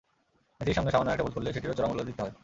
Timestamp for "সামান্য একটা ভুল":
0.91-1.33